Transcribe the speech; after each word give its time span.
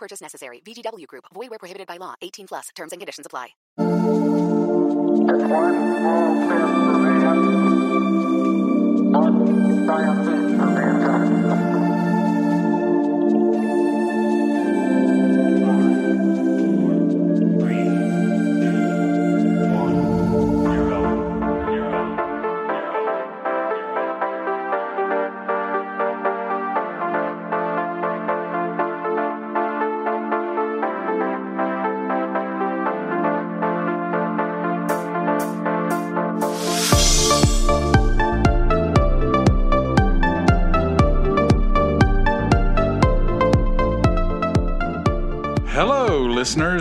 Purchase 0.00 0.20
necessary. 0.22 0.62
VGW 0.64 1.06
Group. 1.06 1.26
Void 1.34 1.50
where 1.50 1.58
prohibited 1.58 1.86
by 1.86 1.98
law. 1.98 2.14
18 2.22 2.48
plus. 2.48 2.68
Terms 2.74 2.92
and 2.92 3.00
conditions 3.00 3.26
apply. 3.26 3.48
Man, 9.10 9.12
one 9.12 9.86
giant 9.86 10.26
leap 10.26 10.58
for 10.58 10.66
mankind. 10.66 12.29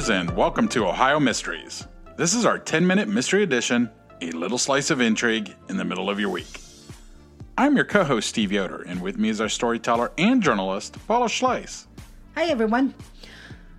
And 0.10 0.36
welcome 0.36 0.68
to 0.70 0.88
Ohio 0.88 1.20
Mysteries. 1.20 1.86
This 2.18 2.34
is 2.34 2.44
our 2.44 2.58
10 2.58 2.88
minute 2.88 3.08
mystery 3.08 3.44
edition, 3.44 3.92
a 4.22 4.32
little 4.32 4.58
slice 4.58 4.90
of 4.90 5.02
intrigue 5.02 5.54
in 5.70 5.78
the 5.78 5.86
middle 5.86 6.10
of 6.10 6.20
your 6.20 6.32
week. 6.32 6.62
I'm 7.60 7.76
your 7.76 7.86
co 7.86 8.04
host, 8.04 8.30
Steve 8.30 8.52
Yoder, 8.52 8.82
and 8.82 9.04
with 9.04 9.20
me 9.20 9.30
is 9.30 9.40
our 9.40 9.50
storyteller 9.50 10.12
and 10.18 10.42
journalist, 10.42 10.98
Paula 11.08 11.28
Schleis. 11.28 11.86
Hi, 12.36 12.46
everyone. 12.46 12.96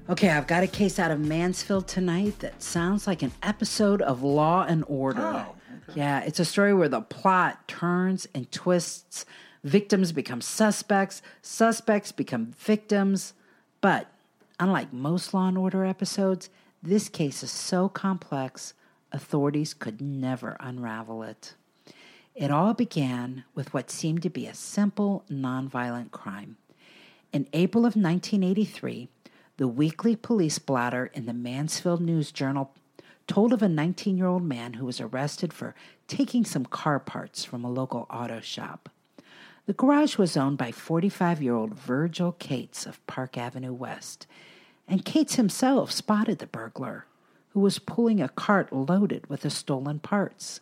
Okay, 0.09 0.31
I've 0.31 0.47
got 0.47 0.63
a 0.63 0.69
case 0.69 1.01
out 1.01 1.11
of 1.11 1.19
Mansfield 1.19 1.89
tonight 1.89 2.39
that 2.39 2.63
sounds 2.63 3.09
like 3.09 3.23
an 3.23 3.33
episode 3.43 4.01
of 4.01 4.23
Law 4.23 4.65
and 4.69 4.85
Order. 4.87 5.23
Oh, 5.23 5.55
Yeah, 5.97 6.21
it's 6.21 6.39
a 6.39 6.45
story 6.45 6.73
where 6.73 6.89
the 6.89 7.01
plot 7.01 7.67
turns 7.67 8.29
and 8.35 8.51
twists. 8.53 9.27
Victims 9.65 10.13
become 10.13 10.41
suspects, 10.41 11.23
suspects 11.43 12.13
become 12.13 12.53
victims. 12.57 13.35
But 13.81 14.13
unlike 14.61 14.93
most 14.93 15.33
Law 15.33 15.49
and 15.49 15.59
Order 15.59 15.85
episodes, 15.85 16.51
this 16.83 17.09
case 17.09 17.43
is 17.43 17.51
so 17.51 17.89
complex, 17.89 18.75
authorities 19.11 19.75
could 19.75 20.01
never 20.01 20.57
unravel 20.61 21.23
it. 21.23 21.55
It 22.35 22.51
all 22.51 22.75
began 22.75 23.45
with 23.55 23.73
what 23.75 23.91
seemed 23.91 24.23
to 24.23 24.31
be 24.31 24.47
a 24.47 24.55
simple, 24.55 25.25
nonviolent 25.31 26.11
crime. 26.11 26.59
In 27.33 27.49
April 27.53 27.85
of 27.85 27.97
1983, 27.97 29.09
the 29.57 29.67
weekly 29.67 30.15
police 30.15 30.59
blotter 30.59 31.11
in 31.15 31.27
the 31.27 31.33
Mansfield 31.33 32.01
News 32.01 32.31
Journal 32.31 32.73
told 33.27 33.53
of 33.53 33.63
a 33.63 33.69
19 33.69 34.17
year 34.17 34.27
old 34.27 34.43
man 34.43 34.75
who 34.75 34.85
was 34.85 35.01
arrested 35.01 35.53
for 35.53 35.75
taking 36.07 36.45
some 36.45 36.67
car 36.67 36.99
parts 36.99 37.45
from 37.45 37.65
a 37.65 37.71
local 37.71 38.07
auto 38.11 38.41
shop. 38.41 38.91
The 39.71 39.75
garage 39.75 40.19
was 40.19 40.37
owned 40.37 40.59
by 40.59 40.73
45 40.73 41.41
year 41.41 41.55
old 41.55 41.75
Virgil 41.75 42.33
Cates 42.33 42.87
of 42.87 43.07
Park 43.07 43.39
Avenue 43.39 43.73
West, 43.73 44.27
and 44.89 45.05
Cates 45.05 45.37
himself 45.37 45.93
spotted 45.93 46.41
the 46.41 46.49
burglar, 46.49 47.07
who 47.51 47.61
was 47.61 47.79
pulling 47.79 48.21
a 48.21 48.29
cart 48.29 48.73
loaded 48.73 49.31
with 49.31 49.43
the 49.43 49.49
stolen 49.49 50.01
parts. 50.01 50.59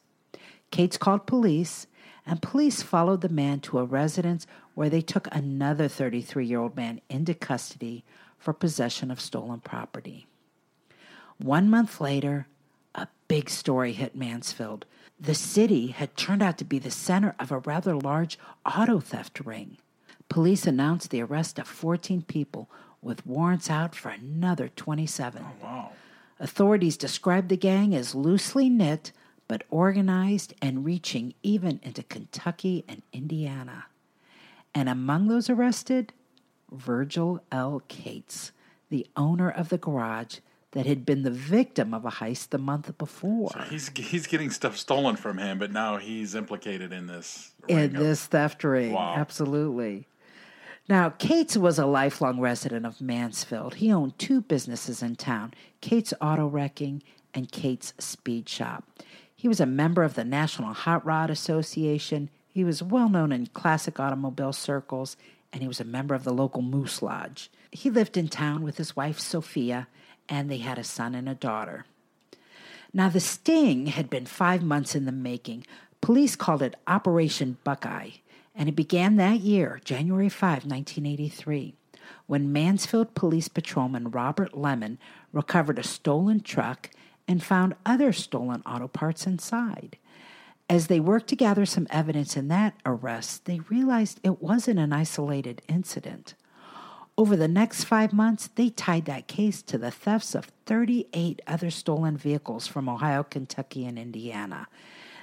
Cates 0.71 0.99
called 0.99 1.27
police, 1.27 1.87
and 2.27 2.43
police 2.43 2.83
followed 2.83 3.23
the 3.23 3.31
man 3.31 3.61
to 3.61 3.79
a 3.79 3.85
residence 3.85 4.47
where 4.75 4.91
they 4.91 5.01
took 5.01 5.27
another 5.33 5.89
33 5.89 6.45
year 6.45 6.61
old 6.61 6.77
man 6.77 7.01
into 7.09 7.33
custody 7.33 8.05
for 8.37 8.53
possession 8.53 9.11
of 9.11 9.23
stolen 9.23 9.61
property. 9.61 10.27
One 11.39 11.71
month 11.71 11.99
later, 11.99 12.47
a 12.99 13.09
big 13.29 13.49
story 13.49 13.93
hit 13.93 14.17
Mansfield. 14.17 14.85
The 15.21 15.35
city 15.35 15.89
had 15.89 16.17
turned 16.17 16.43
out 16.43 16.59
to 16.59 16.65
be 16.65 16.79
the 16.79 16.91
center 16.91 17.35
of 17.39 17.51
a 17.51 17.59
rather 17.59 17.95
large 17.95 18.39
auto 18.67 19.01
theft 19.01 19.41
ring. 19.41 19.79
Police 20.29 20.67
announced 20.67 21.11
the 21.11 21.23
arrest 21.23 21.59
of 21.59 21.67
14 21.67 22.23
people 22.23 22.69
with 23.01 23.25
warrants 23.25 23.71
out 23.71 23.95
for 23.95 24.11
another 24.11 24.69
27. 24.69 25.45
Wow. 25.63 25.93
Authorities 26.41 26.97
described 26.97 27.49
the 27.49 27.57
gang 27.57 27.95
as 27.95 28.15
loosely 28.15 28.69
knit, 28.69 29.13
but 29.47 29.63
organized 29.71 30.55
and 30.61 30.85
reaching 30.85 31.35
even 31.43 31.81
into 31.83 32.03
Kentucky 32.03 32.85
and 32.89 33.03
Indiana. 33.13 33.87
And 34.75 34.89
among 34.89 35.29
those 35.29 35.49
arrested, 35.49 36.13
Virgil 36.71 37.43
L. 37.51 37.83
Cates, 37.89 38.53
the 38.91 39.07
owner 39.17 39.51
of 39.51 39.69
the 39.69 39.79
garage 39.79 40.39
that 40.73 40.87
had 40.87 41.07
been 41.07 41.23
the 41.23 41.31
victim 41.31 41.95
of 41.95 42.05
a 42.05 42.11
heist 42.11 42.51
the 42.51 42.59
month 42.59 42.97
before. 42.99 43.51
He's, 43.71 43.89
he's 43.97 44.27
getting 44.27 44.51
stuff 44.51 44.77
stolen 44.77 45.17
from 45.17 45.39
him, 45.39 45.59
but 45.59 45.73
now 45.73 45.97
he's 45.97 46.35
implicated 46.35 46.93
in 46.93 47.07
this. 47.07 47.53
in 47.69 47.77
ring 47.77 47.97
of- 47.97 48.03
this 48.03 48.27
theft 48.27 48.63
ring. 48.65 48.93
Wow. 48.93 49.15
Absolutely. 49.17 50.07
Now, 50.89 51.11
Cates 51.11 51.57
was 51.57 51.79
a 51.79 51.85
lifelong 51.87 52.41
resident 52.41 52.87
of 52.87 53.01
Mansfield. 53.01 53.75
He 53.75 53.93
owned 53.93 54.19
two 54.19 54.41
businesses 54.41 55.03
in 55.03 55.17
town 55.17 55.53
Cates 55.81 56.15
Auto 56.21 56.47
Wrecking 56.47 57.03
and 57.35 57.53
Cates 57.53 57.93
Speed 57.99 58.49
Shop. 58.49 58.85
He 59.37 59.49
was 59.49 59.61
a 59.61 59.67
member 59.67 60.03
of 60.03 60.15
the 60.15 60.25
National 60.25 60.73
Hot 60.73 61.05
Rod 61.05 61.31
Association. 61.31 62.31
He 62.49 62.65
was 62.65 62.83
well 62.83 63.09
known 63.09 63.33
in 63.33 63.49
classic 63.49 64.01
automobile 64.01 64.53
circles, 64.53 65.17
and 65.53 65.63
he 65.63 65.69
was 65.69 65.79
a 65.81 65.85
member 65.85 66.15
of 66.15 66.25
the 66.25 66.33
local 66.33 66.63
Moose 66.63 67.03
Lodge. 67.03 67.51
He 67.71 67.91
lived 67.91 68.17
in 68.17 68.29
town 68.29 68.63
with 68.63 68.79
his 68.79 68.97
wife, 68.97 69.21
Sophia, 69.21 69.89
and 70.29 70.51
they 70.51 70.59
had 70.59 70.79
a 70.79 70.85
son 70.85 71.15
and 71.15 71.29
a 71.29 71.35
daughter. 71.35 71.87
Now, 72.93 73.09
the 73.09 73.21
sting 73.21 73.87
had 73.87 74.09
been 74.09 74.27
five 74.27 74.63
months 74.63 74.95
in 74.95 75.05
the 75.05 75.13
making. 75.13 75.67
Police 76.01 76.37
called 76.37 76.63
it 76.63 76.77
Operation 76.87 77.59
Buckeye, 77.65 78.11
and 78.55 78.69
it 78.69 78.77
began 78.77 79.17
that 79.17 79.41
year, 79.41 79.81
January 79.85 80.29
5, 80.29 80.65
1983, 80.65 81.75
when 82.27 82.53
Mansfield 82.53 83.15
Police 83.15 83.49
Patrolman 83.49 84.11
Robert 84.11 84.57
Lemon 84.57 84.99
recovered 85.33 85.79
a 85.79 85.83
stolen 85.83 86.41
truck 86.41 86.91
and 87.27 87.43
found 87.43 87.77
other 87.85 88.13
stolen 88.13 88.63
auto 88.65 88.89
parts 88.89 89.27
inside. 89.27 89.99
As 90.71 90.87
they 90.87 91.01
worked 91.01 91.29
to 91.29 91.37
gather 91.37 91.65
some 91.67 91.87
evidence 91.91 92.37
in 92.37 92.49
that 92.49 92.75
arrest, 92.85 93.45
they 93.45 93.61
realized 93.69 94.21
it 94.23 94.43
wasn't 94.43 94.79
an 94.79 94.93
isolated 94.93 95.63
incident. 95.69 96.35
Over 97.19 97.35
the 97.35 97.49
next 97.49 97.83
five 97.83 98.13
months, 98.13 98.49
they 98.55 98.71
tied 98.71 99.07
that 99.07 99.27
case 99.27 99.61
to 99.63 99.77
the 99.77 99.91
thefts 99.91 100.37
of 100.37 100.53
38 100.67 101.43
other 101.49 101.69
stolen 101.69 102.17
vehicles 102.17 102.69
from 102.69 102.89
Ohio, 102.89 103.25
Kentucky, 103.25 103.85
and 103.87 103.99
Indiana. 103.99 104.69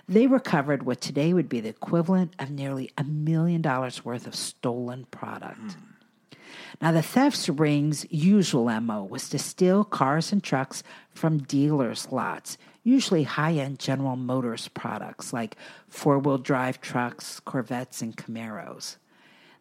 They 0.05 0.27
recovered 0.27 0.83
what 0.83 0.99
today 0.99 1.31
would 1.31 1.47
be 1.47 1.61
the 1.61 1.69
equivalent 1.69 2.35
of 2.37 2.51
nearly 2.51 2.91
a 2.97 3.05
million 3.05 3.61
dollars 3.61 4.03
worth 4.03 4.27
of 4.27 4.35
stolen 4.35 5.05
product. 5.05 5.57
Hmm. 5.71 6.37
Now, 6.81 6.91
the 6.91 7.01
thefts 7.01 7.47
ring's 7.47 8.05
usual 8.11 8.69
MO 8.81 9.01
was 9.05 9.29
to 9.29 9.39
steal 9.39 9.85
cars 9.85 10.33
and 10.33 10.43
trucks 10.43 10.83
from 11.13 11.43
dealers' 11.43 12.09
lots, 12.11 12.57
usually 12.83 13.23
high 13.23 13.53
end 13.53 13.79
General 13.79 14.17
Motors 14.17 14.67
products 14.67 15.31
like 15.31 15.55
four 15.87 16.19
wheel 16.19 16.39
drive 16.39 16.81
trucks, 16.81 17.39
Corvettes, 17.39 18.01
and 18.01 18.17
Camaros. 18.17 18.97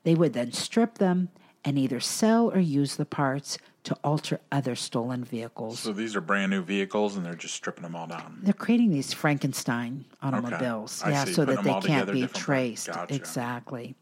They 0.03 0.17
would 0.17 0.33
then 0.33 0.51
strip 0.51 0.99
them 0.99 1.29
and 1.65 1.79
either 1.79 2.01
sell 2.01 2.51
or 2.51 2.59
use 2.59 2.97
the 2.97 3.07
parts 3.07 3.59
to 3.85 3.97
alter 4.03 4.41
other 4.51 4.75
stolen 4.75 5.25
vehicles. 5.25 5.79
So 5.79 5.93
these 5.93 6.17
are 6.17 6.21
brand 6.21 6.51
new 6.51 6.63
vehicles, 6.63 7.17
and 7.17 7.25
they're 7.25 7.35
just 7.35 7.55
stripping 7.55 7.83
them 7.83 7.95
all 7.95 8.07
down. 8.07 8.39
They're 8.43 8.55
creating 8.55 8.91
these 8.91 9.13
Frankenstein 9.13 10.07
automobiles, 10.23 11.03
I 11.03 11.11
yeah, 11.11 11.25
see. 11.25 11.35
so 11.35 11.45
that 11.45 11.63
they 11.63 11.81
can't 11.81 12.11
be 12.11 12.27
traced. 12.27 12.89
Gotcha. 12.89 13.15
Exactly. 13.15 13.95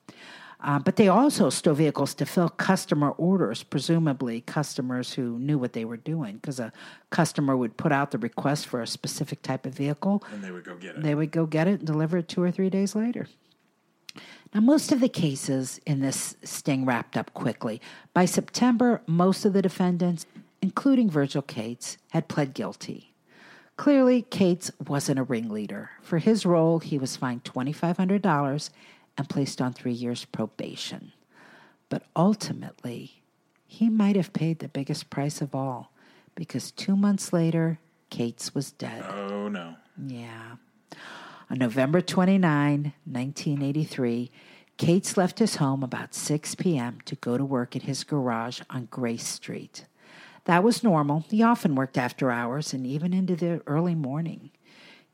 Uh, 0.63 0.79
but 0.79 0.95
they 0.95 1.09
also 1.09 1.51
stole 1.51 1.75
vehicles 1.75 2.15
to 2.15 2.25
fill 2.25 2.49
customer 2.49 3.11
orders, 3.11 3.65
presumably 3.65 4.43
customers 4.43 5.13
who 5.13 5.37
knew 5.41 5.59
what 5.59 5.73
they 5.73 5.85
were 5.85 5.97
doing, 5.97 6.37
because 6.37 6.61
a 6.61 6.73
customer 7.11 7.57
would 7.57 7.77
put 7.77 7.91
out 7.91 8.13
the 8.13 8.19
request 8.19 8.69
for 8.69 8.81
a 8.81 8.87
specific 8.87 9.43
type 9.43 9.67
of 9.67 9.75
vehicle. 9.75 10.23
And 10.33 10.43
they 10.45 10.53
would 10.53 10.65
go 10.65 10.77
get 10.77 10.97
it. 10.97 11.03
They 11.03 11.17
would 11.17 11.33
go 11.33 11.47
get 11.47 11.67
it 11.67 11.81
and 11.81 11.87
deliver 11.87 12.19
it 12.19 12.29
two 12.29 12.43
or 12.43 12.53
three 12.53 12.71
days 12.71 12.95
later. 12.95 13.27
Now, 14.55 14.61
most 14.61 14.93
of 14.93 15.01
the 15.01 15.09
cases 15.09 15.81
in 15.87 16.01
this 16.01 16.37
sting 16.43 16.85
wrapped 16.85 17.17
up 17.17 17.33
quickly. 17.33 17.81
By 18.13 18.27
September, 18.27 19.03
most 19.07 19.45
of 19.45 19.53
the 19.53 19.63
defendants, 19.63 20.27
including 20.61 21.11
Virgil 21.11 21.43
Cates, 21.43 21.97
had 22.11 22.29
pled 22.29 22.53
guilty. 22.55 23.15
Clearly, 23.77 24.23
Cates 24.23 24.71
wasn't 24.87 25.19
a 25.19 25.25
ringleader. 25.25 25.91
For 26.03 26.19
his 26.19 26.45
role, 26.45 26.79
he 26.79 26.99
was 26.99 27.17
fined 27.17 27.45
$2,500 27.45 28.71
and 29.17 29.29
placed 29.29 29.61
on 29.63 29.73
three 29.73 29.93
years 29.93 30.27
probation. 30.27 31.13
But 31.89 32.05
ultimately, 32.15 33.23
he 33.67 33.89
might 33.89 34.17
have 34.17 34.33
paid 34.33 34.59
the 34.59 34.69
biggest 34.69 35.09
price 35.09 35.41
of 35.41 35.55
all 35.55 35.93
because 36.35 36.71
two 36.71 36.97
months 36.97 37.33
later, 37.33 37.79
Cates 38.11 38.55
was 38.55 38.73
dead. 38.73 39.05
Oh, 39.09 39.49
no. 39.49 39.77
Yeah. 40.07 40.57
On 41.53 41.59
November 41.59 42.01
29, 42.01 42.95
1983, 43.05 44.31
Cates 44.79 45.19
left 45.19 45.39
his 45.39 45.57
home 45.57 45.83
about 45.83 46.15
6 46.15 46.55
p.m. 46.55 47.01
to 47.05 47.15
go 47.17 47.37
to 47.37 47.45
work 47.45 47.77
at 47.77 47.83
his 47.83 48.05
garage 48.05 48.63
on 48.71 48.89
Grace 48.91 49.29
Street. 49.29 49.85
That 50.47 50.65
was 50.65 50.83
normal. 50.83 51.27
He 51.29 51.43
often 51.43 51.75
worked 51.75 51.99
after 51.99 52.31
hours 52.31 52.73
and 52.73 52.87
even 52.87 53.13
into 53.13 53.37
the 53.37 53.61
early 53.67 53.95
morning. 53.95 54.49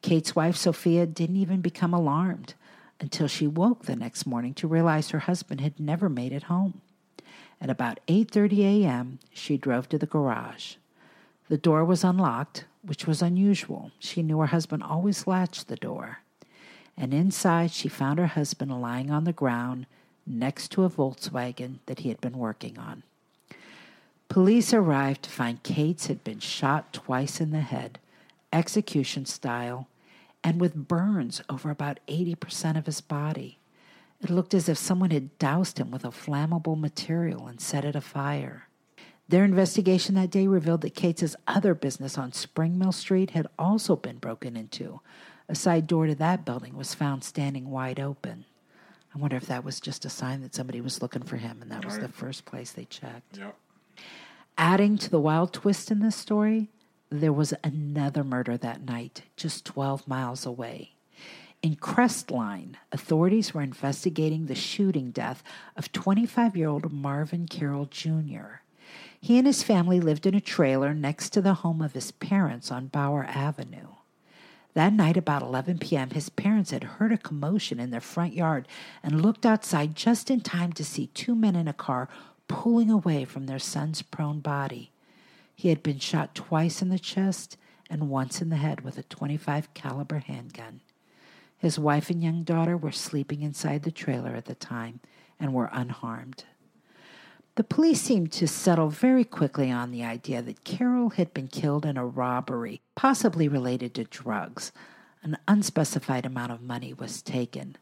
Cates' 0.00 0.36
wife, 0.36 0.54
Sophia, 0.54 1.06
didn't 1.06 1.38
even 1.38 1.60
become 1.60 1.92
alarmed 1.92 2.54
until 3.00 3.26
she 3.26 3.48
woke 3.48 3.86
the 3.86 3.96
next 3.96 4.24
morning 4.24 4.54
to 4.54 4.68
realize 4.68 5.10
her 5.10 5.18
husband 5.18 5.60
had 5.60 5.80
never 5.80 6.08
made 6.08 6.30
it 6.30 6.44
home. 6.44 6.82
At 7.60 7.68
about 7.68 7.98
8:30 8.06 8.84
a.m., 8.84 9.18
she 9.32 9.56
drove 9.56 9.88
to 9.88 9.98
the 9.98 10.06
garage. 10.06 10.76
The 11.48 11.58
door 11.58 11.84
was 11.84 12.04
unlocked, 12.04 12.64
which 12.82 13.08
was 13.08 13.22
unusual. 13.22 13.90
She 13.98 14.22
knew 14.22 14.38
her 14.38 14.46
husband 14.46 14.84
always 14.84 15.26
latched 15.26 15.66
the 15.66 15.74
door 15.74 16.18
and 16.98 17.14
inside 17.14 17.70
she 17.70 17.88
found 17.88 18.18
her 18.18 18.26
husband 18.26 18.80
lying 18.82 19.10
on 19.10 19.24
the 19.24 19.32
ground 19.32 19.86
next 20.26 20.72
to 20.72 20.84
a 20.84 20.90
Volkswagen 20.90 21.78
that 21.86 22.00
he 22.00 22.08
had 22.08 22.20
been 22.20 22.36
working 22.36 22.76
on. 22.76 23.04
Police 24.28 24.74
arrived 24.74 25.22
to 25.22 25.30
find 25.30 25.62
Cates 25.62 26.08
had 26.08 26.22
been 26.22 26.40
shot 26.40 26.92
twice 26.92 27.40
in 27.40 27.50
the 27.50 27.60
head, 27.60 27.98
execution 28.52 29.24
style, 29.24 29.88
and 30.44 30.60
with 30.60 30.88
burns 30.88 31.40
over 31.48 31.70
about 31.70 32.00
80% 32.08 32.76
of 32.76 32.86
his 32.86 33.00
body. 33.00 33.58
It 34.20 34.28
looked 34.28 34.52
as 34.52 34.68
if 34.68 34.76
someone 34.76 35.10
had 35.10 35.38
doused 35.38 35.78
him 35.78 35.90
with 35.90 36.04
a 36.04 36.08
flammable 36.08 36.78
material 36.78 37.46
and 37.46 37.60
set 37.60 37.84
it 37.84 37.96
afire. 37.96 38.64
Their 39.28 39.44
investigation 39.44 40.14
that 40.16 40.30
day 40.30 40.46
revealed 40.46 40.80
that 40.80 40.94
Cates's 40.94 41.36
other 41.46 41.74
business 41.74 42.18
on 42.18 42.32
Spring 42.32 42.78
Mill 42.78 42.92
Street 42.92 43.30
had 43.30 43.46
also 43.58 43.94
been 43.94 44.18
broken 44.18 44.56
into, 44.56 45.00
a 45.48 45.54
side 45.54 45.86
door 45.86 46.06
to 46.06 46.14
that 46.16 46.44
building 46.44 46.76
was 46.76 46.94
found 46.94 47.24
standing 47.24 47.70
wide 47.70 47.98
open. 47.98 48.44
I 49.14 49.18
wonder 49.18 49.36
if 49.36 49.46
that 49.46 49.64
was 49.64 49.80
just 49.80 50.04
a 50.04 50.10
sign 50.10 50.42
that 50.42 50.54
somebody 50.54 50.80
was 50.80 51.00
looking 51.00 51.22
for 51.22 51.36
him 51.36 51.58
and 51.62 51.70
that 51.70 51.84
was 51.84 51.98
the 51.98 52.08
first 52.08 52.44
place 52.44 52.72
they 52.72 52.84
checked. 52.84 53.38
Yep. 53.38 53.56
Adding 54.58 54.98
to 54.98 55.10
the 55.10 55.20
wild 55.20 55.52
twist 55.52 55.90
in 55.90 56.00
this 56.00 56.16
story, 56.16 56.68
there 57.10 57.32
was 57.32 57.54
another 57.64 58.22
murder 58.22 58.56
that 58.58 58.84
night, 58.84 59.22
just 59.36 59.64
12 59.64 60.06
miles 60.06 60.44
away. 60.44 60.92
In 61.62 61.74
Crestline, 61.74 62.74
authorities 62.92 63.54
were 63.54 63.62
investigating 63.62 64.46
the 64.46 64.54
shooting 64.54 65.10
death 65.10 65.42
of 65.76 65.90
25 65.92 66.56
year 66.56 66.68
old 66.68 66.92
Marvin 66.92 67.46
Carroll 67.46 67.86
Jr. 67.86 68.60
He 69.20 69.38
and 69.38 69.46
his 69.46 69.62
family 69.62 70.00
lived 70.00 70.26
in 70.26 70.34
a 70.34 70.40
trailer 70.40 70.94
next 70.94 71.30
to 71.30 71.40
the 71.40 71.54
home 71.54 71.82
of 71.82 71.94
his 71.94 72.12
parents 72.12 72.70
on 72.70 72.86
Bauer 72.86 73.24
Avenue. 73.24 73.88
That 74.74 74.92
night, 74.92 75.16
about 75.16 75.42
11 75.42 75.78
p.m., 75.78 76.10
his 76.10 76.28
parents 76.28 76.70
had 76.70 76.84
heard 76.84 77.12
a 77.12 77.18
commotion 77.18 77.80
in 77.80 77.90
their 77.90 78.00
front 78.00 78.34
yard 78.34 78.68
and 79.02 79.22
looked 79.22 79.46
outside 79.46 79.96
just 79.96 80.30
in 80.30 80.40
time 80.40 80.72
to 80.74 80.84
see 80.84 81.08
two 81.08 81.34
men 81.34 81.56
in 81.56 81.66
a 81.66 81.72
car 81.72 82.08
pulling 82.46 82.90
away 82.90 83.24
from 83.24 83.46
their 83.46 83.58
son's 83.58 84.02
prone 84.02 84.40
body. 84.40 84.90
He 85.54 85.68
had 85.70 85.82
been 85.82 85.98
shot 85.98 86.34
twice 86.34 86.80
in 86.82 86.88
the 86.88 86.98
chest 86.98 87.56
and 87.90 88.10
once 88.10 88.40
in 88.40 88.50
the 88.50 88.56
head 88.56 88.82
with 88.82 88.98
a 88.98 89.02
25 89.04 89.74
caliber 89.74 90.18
handgun. 90.18 90.80
His 91.56 91.78
wife 91.78 92.10
and 92.10 92.22
young 92.22 92.44
daughter 92.44 92.76
were 92.76 92.92
sleeping 92.92 93.42
inside 93.42 93.82
the 93.82 93.90
trailer 93.90 94.34
at 94.34 94.44
the 94.44 94.54
time 94.54 95.00
and 95.40 95.52
were 95.52 95.70
unharmed. 95.72 96.44
The 97.58 97.64
police 97.64 98.00
seemed 98.00 98.30
to 98.34 98.46
settle 98.46 98.88
very 98.88 99.24
quickly 99.24 99.68
on 99.68 99.90
the 99.90 100.04
idea 100.04 100.40
that 100.42 100.62
Carroll 100.62 101.10
had 101.10 101.34
been 101.34 101.48
killed 101.48 101.84
in 101.84 101.96
a 101.96 102.06
robbery, 102.06 102.82
possibly 102.94 103.48
related 103.48 103.94
to 103.94 104.04
drugs. 104.04 104.70
An 105.24 105.36
unspecified 105.48 106.24
amount 106.24 106.52
of 106.52 106.62
money 106.62 106.94
was 106.94 107.20
taken. 107.20 107.74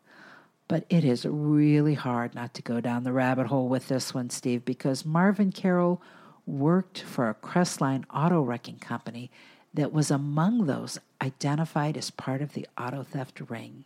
But 0.67 0.87
it 0.89 1.05
is 1.05 1.27
really 1.27 1.93
hard 1.93 2.35
not 2.35 2.55
to 2.55 2.63
go 2.63 2.81
down 2.81 3.05
the 3.05 3.13
rabbit 3.13 3.49
hole 3.49 3.69
with 3.69 3.89
this 3.89 4.15
one, 4.15 4.31
Steve, 4.31 4.65
because 4.65 5.05
Marvin 5.05 5.53
Carroll 5.53 6.01
worked 6.47 7.03
for 7.03 7.29
a 7.29 7.35
Crestline 7.35 8.05
auto 8.11 8.41
wrecking 8.41 8.79
company 8.79 9.31
that 9.75 9.93
was 9.93 10.11
among 10.11 10.65
those 10.65 10.99
identified 11.21 11.99
as 11.99 12.11
part 12.11 12.41
of 12.41 12.55
the 12.55 12.67
auto 12.79 13.03
theft 13.03 13.43
ring. 13.51 13.85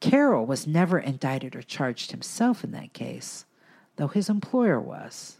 Carroll 0.00 0.44
was 0.44 0.66
never 0.66 0.98
indicted 0.98 1.56
or 1.56 1.62
charged 1.62 2.10
himself 2.10 2.62
in 2.62 2.72
that 2.72 2.92
case 2.92 3.46
though 4.00 4.08
his 4.08 4.30
employer 4.30 4.80
was. 4.80 5.36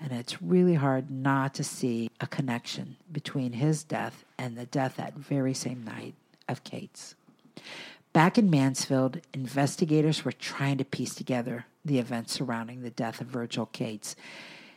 And 0.00 0.10
it's 0.10 0.42
really 0.42 0.74
hard 0.74 1.12
not 1.12 1.54
to 1.54 1.62
see 1.62 2.10
a 2.20 2.26
connection 2.26 2.96
between 3.12 3.52
his 3.52 3.84
death 3.84 4.24
and 4.36 4.58
the 4.58 4.66
death 4.66 4.96
that 4.96 5.14
very 5.14 5.54
same 5.54 5.84
night 5.84 6.16
of 6.48 6.64
Cates. 6.64 7.14
Back 8.12 8.36
in 8.36 8.50
Mansfield, 8.50 9.20
investigators 9.32 10.24
were 10.24 10.32
trying 10.32 10.76
to 10.78 10.84
piece 10.84 11.14
together 11.14 11.66
the 11.84 12.00
events 12.00 12.32
surrounding 12.32 12.82
the 12.82 12.90
death 12.90 13.20
of 13.20 13.28
Virgil 13.28 13.66
Cates. 13.66 14.16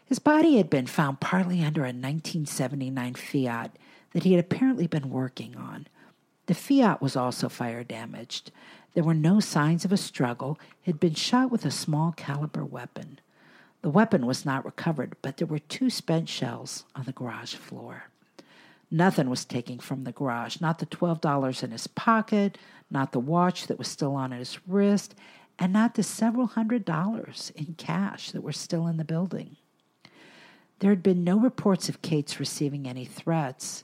His 0.06 0.20
body 0.20 0.58
had 0.58 0.70
been 0.70 0.86
found 0.86 1.20
partly 1.20 1.64
under 1.64 1.82
a 1.82 1.86
1979 1.86 3.16
Fiat 3.16 3.76
that 4.12 4.26
he 4.26 4.34
had 4.34 4.46
apparently 4.46 4.86
been 4.86 5.10
working 5.10 5.58
on. 5.58 5.88
The 6.46 6.54
Fiat 6.54 7.02
was 7.02 7.16
also 7.16 7.50
fire 7.50 7.84
damaged. 7.84 8.52
There 8.96 9.04
were 9.04 9.14
no 9.14 9.42
signs 9.42 9.84
of 9.84 9.92
a 9.92 9.98
struggle. 9.98 10.58
He 10.82 10.90
had 10.90 11.02
been 11.02 11.16
shot 11.16 11.52
with 11.52 11.66
a 11.66 11.72
small 11.72 12.14
caliber 12.14 12.64
weapon. 12.64 13.20
The 13.82 13.90
weapon 13.90 14.26
was 14.26 14.46
not 14.46 14.64
recovered, 14.64 15.18
but 15.22 15.36
there 15.36 15.48
were 15.48 15.60
two 15.60 15.90
spent 15.90 16.30
shells 16.30 16.86
on 16.96 17.04
the 17.04 17.12
garage 17.12 17.56
floor. 17.56 18.06
Nothing 18.90 19.30
was 19.30 19.44
taken 19.44 19.80
from 19.80 20.06
the 20.06 20.14
garage, 20.14 20.62
not 20.62 20.80
the 20.80 20.86
$12 20.86 21.62
in 21.62 21.72
his 21.72 21.88
pocket, 21.88 22.58
not 22.90 23.12
the 23.12 23.20
watch 23.20 23.68
that 23.68 23.78
was 23.78 23.90
still 23.90 24.16
on 24.16 24.32
his 24.32 24.58
wrist, 24.66 25.14
and 25.60 25.74
not 25.74 25.96
the 25.96 26.04
several 26.04 26.48
hundred 26.48 26.86
dollars 26.86 27.52
in 27.56 27.76
cash 27.78 28.32
that 28.32 28.44
were 28.44 28.54
still 28.54 28.88
in 28.88 28.96
the 28.96 29.04
building. 29.04 29.58
There 30.80 30.92
had 30.92 31.04
been 31.04 31.24
no 31.24 31.38
reports 31.38 31.90
of 31.90 32.02
Cates 32.02 32.40
receiving 32.40 32.88
any 32.88 33.04
threats, 33.04 33.84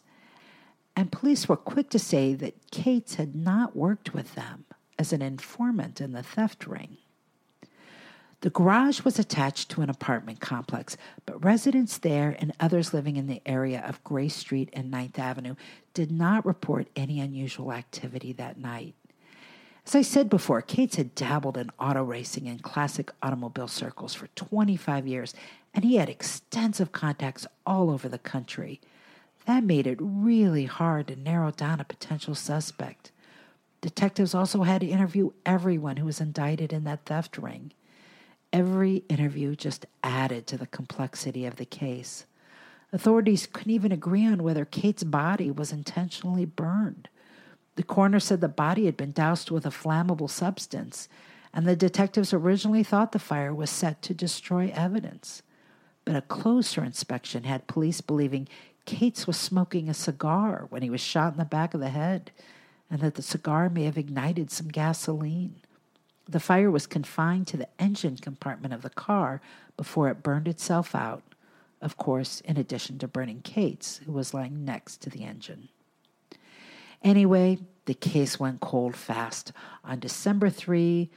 and 0.95 1.11
police 1.11 1.49
were 1.49 1.57
quick 1.57 1.89
to 1.89 1.99
say 1.99 2.33
that 2.35 2.71
Cates 2.71 3.15
had 3.15 3.35
not 3.35 3.75
worked 3.75 4.13
with 4.13 4.35
them 4.35 4.65
as 5.01 5.11
an 5.11 5.21
informant 5.23 5.99
in 5.99 6.11
the 6.11 6.21
theft 6.21 6.67
ring. 6.67 6.97
The 8.41 8.51
garage 8.51 9.03
was 9.03 9.17
attached 9.17 9.69
to 9.69 9.81
an 9.81 9.89
apartment 9.89 10.39
complex, 10.39 10.95
but 11.25 11.43
residents 11.43 11.97
there 11.97 12.35
and 12.39 12.53
others 12.59 12.93
living 12.93 13.17
in 13.17 13.25
the 13.25 13.41
area 13.43 13.83
of 13.83 14.03
Gray 14.03 14.29
Street 14.29 14.69
and 14.73 14.91
Ninth 14.91 15.17
Avenue 15.17 15.55
did 15.95 16.11
not 16.11 16.45
report 16.45 16.87
any 16.95 17.19
unusual 17.19 17.73
activity 17.73 18.31
that 18.33 18.59
night. 18.59 18.93
As 19.87 19.95
I 19.95 20.03
said 20.03 20.29
before, 20.29 20.61
Cates 20.61 20.97
had 20.97 21.15
dabbled 21.15 21.57
in 21.57 21.71
auto 21.79 22.03
racing 22.03 22.47
and 22.47 22.61
classic 22.61 23.11
automobile 23.23 23.67
circles 23.67 24.13
for 24.13 24.27
25 24.35 25.07
years, 25.07 25.33
and 25.73 25.83
he 25.83 25.95
had 25.95 26.09
extensive 26.09 26.91
contacts 26.91 27.47
all 27.65 27.89
over 27.89 28.07
the 28.07 28.19
country. 28.19 28.79
That 29.47 29.63
made 29.63 29.87
it 29.87 29.97
really 29.99 30.65
hard 30.65 31.07
to 31.07 31.15
narrow 31.15 31.49
down 31.49 31.79
a 31.79 31.85
potential 31.85 32.35
suspect. 32.35 33.11
Detectives 33.81 34.35
also 34.35 34.61
had 34.63 34.81
to 34.81 34.87
interview 34.87 35.31
everyone 35.45 35.97
who 35.97 36.05
was 36.05 36.21
indicted 36.21 36.71
in 36.71 36.83
that 36.83 37.05
theft 37.05 37.37
ring. 37.37 37.73
Every 38.53 38.97
interview 39.09 39.55
just 39.55 39.85
added 40.03 40.45
to 40.47 40.57
the 40.57 40.67
complexity 40.67 41.45
of 41.45 41.55
the 41.55 41.65
case. 41.65 42.25
Authorities 42.93 43.47
couldn't 43.51 43.71
even 43.71 43.91
agree 43.91 44.25
on 44.25 44.43
whether 44.43 44.65
Cates' 44.65 45.03
body 45.03 45.49
was 45.49 45.71
intentionally 45.71 46.45
burned. 46.45 47.07
The 47.75 47.83
coroner 47.83 48.19
said 48.19 48.41
the 48.41 48.49
body 48.49 48.85
had 48.85 48.97
been 48.97 49.13
doused 49.13 49.49
with 49.49 49.65
a 49.65 49.69
flammable 49.69 50.29
substance, 50.29 51.07
and 51.53 51.65
the 51.65 51.75
detectives 51.75 52.33
originally 52.33 52.83
thought 52.83 53.13
the 53.13 53.19
fire 53.19 53.53
was 53.53 53.69
set 53.69 54.01
to 54.03 54.13
destroy 54.13 54.71
evidence. 54.75 55.41
But 56.03 56.15
a 56.17 56.21
closer 56.21 56.83
inspection 56.83 57.45
had 57.45 57.67
police 57.67 58.01
believing 58.01 58.47
Cates 58.85 59.25
was 59.25 59.37
smoking 59.37 59.87
a 59.87 59.93
cigar 59.93 60.65
when 60.69 60.81
he 60.81 60.89
was 60.89 61.01
shot 61.01 61.33
in 61.33 61.39
the 61.39 61.45
back 61.45 61.73
of 61.73 61.79
the 61.79 61.89
head, 61.89 62.31
and 62.91 62.99
that 62.99 63.15
the 63.15 63.21
cigar 63.21 63.69
may 63.69 63.85
have 63.85 63.97
ignited 63.97 64.51
some 64.51 64.67
gasoline. 64.67 65.55
The 66.27 66.41
fire 66.41 66.69
was 66.69 66.85
confined 66.85 67.47
to 67.47 67.57
the 67.57 67.69
engine 67.79 68.17
compartment 68.17 68.73
of 68.73 68.81
the 68.81 68.89
car 68.89 69.41
before 69.77 70.09
it 70.09 70.21
burned 70.21 70.47
itself 70.47 70.93
out, 70.93 71.23
of 71.81 71.95
course, 71.97 72.41
in 72.41 72.57
addition 72.57 72.99
to 72.99 73.07
burning 73.07 73.41
Cates, 73.41 74.01
who 74.05 74.11
was 74.11 74.33
lying 74.33 74.65
next 74.65 74.97
to 75.01 75.09
the 75.09 75.23
engine. 75.23 75.69
Anyway, 77.01 77.57
the 77.85 77.93
case 77.93 78.39
went 78.39 78.59
cold 78.59 78.95
fast. 78.95 79.53
On 79.83 79.99
December 79.99 80.49
3, 80.49 81.09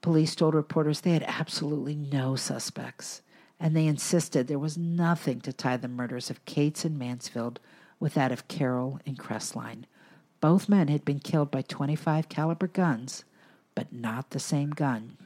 Police 0.00 0.36
told 0.36 0.54
reporters 0.54 1.00
they 1.00 1.12
had 1.12 1.24
absolutely 1.24 1.96
no 1.96 2.36
suspects, 2.36 3.22
and 3.58 3.74
they 3.74 3.86
insisted 3.86 4.46
there 4.46 4.58
was 4.58 4.78
nothing 4.78 5.40
to 5.40 5.52
tie 5.52 5.76
the 5.76 5.88
murders 5.88 6.30
of 6.30 6.44
Cates 6.44 6.84
and 6.84 6.98
Mansfield 6.98 7.58
with 7.98 8.14
that 8.14 8.30
of 8.30 8.46
Carroll 8.46 9.00
and 9.04 9.18
Crestline. 9.18 9.84
Both 10.40 10.68
men 10.68 10.88
had 10.88 11.04
been 11.04 11.20
killed 11.20 11.50
by 11.50 11.62
25 11.62 12.28
caliber 12.28 12.68
guns, 12.68 13.24
but 13.74 13.92
not 13.92 14.30
the 14.30 14.38
same 14.38 14.70
gun. 14.70 15.16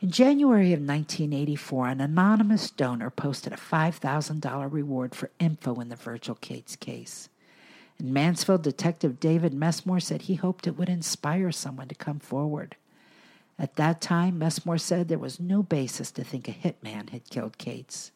In 0.00 0.10
January 0.10 0.72
of 0.72 0.80
1984, 0.80 1.86
an 1.86 2.00
anonymous 2.00 2.70
donor 2.70 3.10
posted 3.10 3.52
a 3.52 3.56
$5,000 3.56 4.72
reward 4.72 5.14
for 5.14 5.30
info 5.38 5.78
in 5.80 5.88
the 5.88 5.96
Virgil 5.96 6.34
Cates 6.34 6.74
case. 6.74 7.28
And 8.00 8.12
Mansfield 8.12 8.62
detective 8.62 9.20
David 9.20 9.54
Messmore 9.54 10.00
said 10.00 10.22
he 10.22 10.34
hoped 10.34 10.66
it 10.66 10.76
would 10.76 10.88
inspire 10.88 11.52
someone 11.52 11.86
to 11.86 11.94
come 11.94 12.18
forward. 12.18 12.74
At 13.60 13.76
that 13.76 14.00
time, 14.00 14.40
Messmore 14.40 14.78
said 14.78 15.06
there 15.06 15.18
was 15.18 15.38
no 15.38 15.62
basis 15.62 16.10
to 16.12 16.24
think 16.24 16.48
a 16.48 16.52
hitman 16.52 17.10
had 17.10 17.30
killed 17.30 17.58
Cates. 17.58 18.10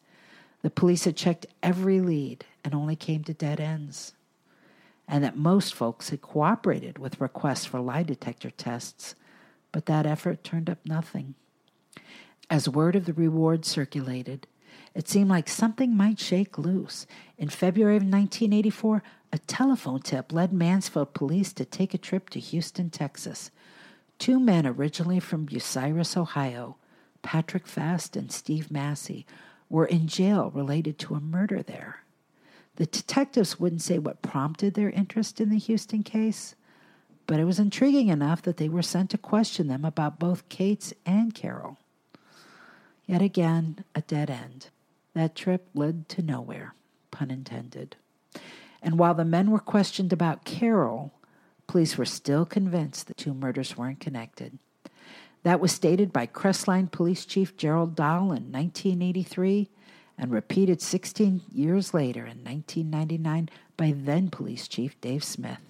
The 0.63 0.71
police 0.71 1.05
had 1.05 1.17
checked 1.17 1.47
every 1.63 2.01
lead 2.01 2.45
and 2.65 2.75
only 2.75 2.97
came 2.97 3.23
to 3.25 3.33
dead 3.33 3.61
ends, 3.61 4.13
and 5.09 5.23
that 5.23 5.37
most 5.37 5.75
folks 5.75 6.11
had 6.11 6.21
cooperated 6.21 6.99
with 6.99 7.21
requests 7.21 7.65
for 7.65 7.81
lie 7.81 8.03
detector 8.03 8.51
tests, 8.51 9.15
but 9.73 9.87
that 9.87 10.07
effort 10.07 10.43
turned 10.43 10.69
up 10.69 10.79
nothing. 10.85 11.35
As 12.49 12.69
word 12.69 12.97
of 12.97 13.07
the 13.07 13.13
reward 13.13 13.65
circulated, 13.65 14.47
it 14.95 15.09
seemed 15.09 15.29
like 15.29 15.49
something 15.49 15.97
might 15.97 16.19
shake 16.19 16.59
loose. 16.59 17.07
In 17.37 17.49
February 17.49 17.97
of 17.97 18.03
1984, 18.03 19.03
a 19.33 19.39
telephone 19.39 20.01
tip 20.01 20.33
led 20.33 20.53
Mansfield 20.53 21.13
police 21.13 21.53
to 21.53 21.65
take 21.65 21.93
a 21.93 21.99
trip 21.99 22.31
to 22.31 22.41
Houston, 22.41 22.89
Texas. 22.91 23.51
Two 24.19 24.41
men 24.41 24.67
originally 24.67 25.21
from 25.21 25.47
Bucyrus, 25.47 26.17
Ohio, 26.17 26.77
Patrick 27.23 27.67
Fast 27.67 28.17
and 28.17 28.33
Steve 28.33 28.71
Massey, 28.71 29.27
were 29.69 29.85
in 29.85 30.07
jail 30.07 30.51
related 30.55 30.99
to 31.01 31.15
a 31.15 31.21
murder 31.21 31.63
there. 31.63 32.06
The 32.77 32.87
detectives 32.87 33.59
wouldn't 33.59 33.83
say 33.83 33.99
what 33.99 34.23
prompted 34.23 34.75
their 34.75 34.91
interest 34.91 35.41
in 35.41 35.49
the 35.49 35.59
Houston 35.59 36.03
case, 36.03 36.55
but 37.27 37.41
it 37.41 37.45
was 37.45 37.59
intriguing 37.59 38.09
enough 38.09 38.43
that 38.43 38.59
they 38.59 38.69
were 38.69 38.83
sent 38.83 39.11
to 39.11 39.19
question 39.19 39.67
them 39.67 39.85
about 39.85 40.19
both 40.19 40.49
Cates 40.49 40.93
and 41.05 41.35
Carroll. 41.35 41.79
Yet 43.07 43.23
again, 43.23 43.85
a 43.95 44.03
dead 44.03 44.31
end. 44.31 44.69
That 45.15 45.35
trip 45.35 45.67
led 45.75 46.09
to 46.11 46.23
nowhere, 46.23 46.75
pun 47.11 47.31
intended. 47.31 47.97
And 48.83 48.99
while 48.99 49.15
the 49.15 49.25
men 49.25 49.51
were 49.51 49.59
questioned 49.59 50.13
about 50.13 50.45
Carroll, 50.45 51.13
police 51.67 51.97
were 51.97 52.05
still 52.05 52.45
convinced 52.45 53.07
the 53.07 53.15
two 53.15 53.33
murders 53.33 53.77
weren't 53.77 54.01
connected. 54.01 54.59
That 55.43 55.61
was 55.61 55.73
stated 55.73 56.13
by 56.13 56.27
Crestline 56.27 56.91
Police 56.91 57.25
Chief 57.25 57.57
Gerald 57.57 57.95
Dahl 57.95 58.33
in 58.33 58.53
1983 58.53 59.71
and 60.19 60.31
repeated 60.31 60.81
16 60.81 61.43
years 61.53 61.93
later 61.93 62.21
in 62.21 62.43
1999 62.45 63.49
by 63.77 63.93
then 63.97 64.31
Police 64.31 64.69
Chief 64.69 64.99
Dave 65.01 65.23
Smith. 65.25 65.61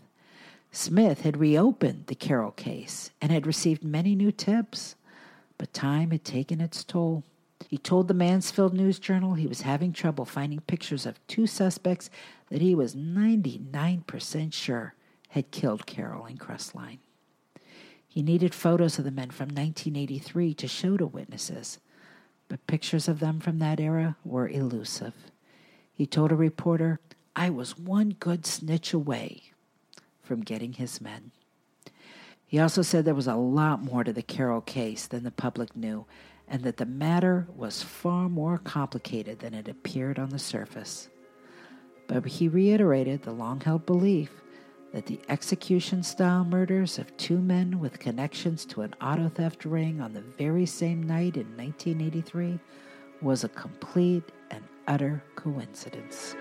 Smith 0.71 1.23
had 1.23 1.39
reopened 1.39 2.07
the 2.07 2.15
Carroll 2.15 2.51
case 2.51 3.11
and 3.21 3.33
had 3.33 3.47
received 3.47 3.83
many 3.83 4.15
new 4.15 4.31
tips, 4.31 4.95
but 5.59 5.73
time 5.73 6.11
had 6.11 6.25
taken 6.25 6.61
its 6.61 6.85
toll. 6.85 7.25
He 7.69 7.79
told 7.79 8.09
the 8.09 8.15
Mansfield 8.15 8.75
News 8.75 8.99
Journal 8.99 9.35
he 9.35 9.47
was 9.47 9.63
having 9.63 9.93
trouble 9.93 10.25
finding 10.25 10.61
pictures 10.61 11.07
of 11.07 11.25
two 11.27 11.47
suspects 11.47 12.11
that 12.51 12.61
he 12.61 12.75
was 12.75 12.95
99% 12.95 14.53
sure 14.53 14.95
had 15.31 15.51
killed 15.51 15.87
Carroll 15.87 16.27
and 16.27 16.39
Crestline. 16.39 16.99
He 18.07 18.23
needed 18.23 18.55
photos 18.55 18.99
of 18.99 19.05
the 19.05 19.11
men 19.11 19.31
from 19.31 19.49
1983 19.49 20.55
to 20.55 20.69
show 20.69 20.97
to 20.97 21.07
witnesses, 21.07 21.79
but 22.49 22.67
pictures 22.67 23.09
of 23.09 23.21
them 23.21 23.41
from 23.41 23.59
that 23.59 23.81
era 23.81 24.17
were 24.25 24.49
elusive. 24.49 25.15
He 25.93 26.07
told 26.07 26.33
a 26.33 26.37
reporter, 26.37 27.01
I 27.35 27.51
was 27.51 27.79
one 27.79 28.17
good 28.19 28.47
snitch 28.47 28.93
away 28.93 29.43
from 30.23 30.43
getting 30.43 30.75
his 30.75 31.01
men. 31.01 31.33
He 32.47 32.59
also 32.59 32.83
said 32.83 33.05
there 33.05 33.15
was 33.15 33.27
a 33.27 33.35
lot 33.35 33.83
more 33.83 34.05
to 34.05 34.13
the 34.13 34.23
Carroll 34.23 34.61
case 34.61 35.07
than 35.07 35.25
the 35.25 35.31
public 35.31 35.75
knew, 35.75 36.07
and 36.47 36.63
that 36.63 36.77
the 36.77 36.87
matter 36.87 37.47
was 37.55 37.83
far 37.83 38.29
more 38.29 38.59
complicated 38.59 39.41
than 39.41 39.53
it 39.53 39.69
appeared 39.69 40.19
on 40.19 40.31
the 40.31 40.39
surface. 40.39 41.09
But 42.07 42.25
he 42.25 42.47
reiterated 42.47 43.23
the 43.23 43.33
long 43.33 43.61
held 43.61 43.85
belief 43.85 44.31
that 44.97 45.05
the 45.05 45.21
execution 45.29 46.03
style 46.03 46.43
murders 46.43 46.99
of 46.99 47.15
two 47.19 47.37
men 47.37 47.79
with 47.79 47.99
connections 47.99 48.65
to 48.65 48.81
an 48.81 48.95
auto 48.99 49.29
theft 49.29 49.67
ring 49.67 50.01
on 50.01 50.15
the 50.15 50.23
very 50.23 50.65
same 50.65 51.03
night 51.03 51.37
in 51.37 51.47
1983 51.55 52.59
was 53.21 53.45
a 53.45 53.49
complete 53.51 54.33
and 54.51 54.65
utter 54.89 55.23
coincidence. 55.35 56.35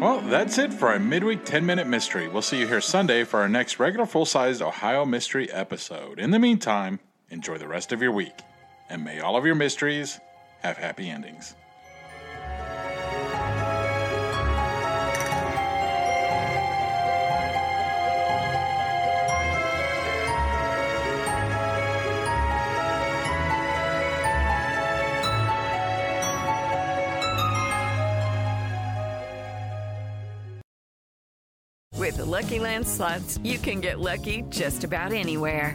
Well, 0.00 0.20
that's 0.28 0.58
it 0.58 0.72
for 0.72 0.90
our 0.90 1.00
midweek 1.00 1.44
10 1.44 1.66
minute 1.66 1.88
mystery. 1.88 2.28
We'll 2.28 2.40
see 2.40 2.60
you 2.60 2.68
here 2.68 2.80
Sunday 2.80 3.24
for 3.24 3.40
our 3.40 3.48
next 3.48 3.80
regular 3.80 4.06
full 4.06 4.26
sized 4.26 4.62
Ohio 4.62 5.04
mystery 5.04 5.50
episode. 5.50 6.20
In 6.20 6.30
the 6.30 6.38
meantime, 6.38 7.00
enjoy 7.30 7.58
the 7.58 7.66
rest 7.66 7.90
of 7.90 8.00
your 8.00 8.12
week 8.12 8.42
and 8.88 9.04
may 9.04 9.20
all 9.20 9.36
of 9.36 9.44
your 9.44 9.54
mysteries 9.54 10.20
have 10.62 10.76
happy 10.76 11.10
endings. 11.10 11.54
With 32.06 32.18
the 32.18 32.24
Lucky 32.24 32.60
Land 32.60 32.86
slots, 32.86 33.38
you 33.42 33.58
can 33.58 33.80
get 33.80 33.98
lucky 33.98 34.44
just 34.48 34.84
about 34.84 35.12
anywhere. 35.12 35.74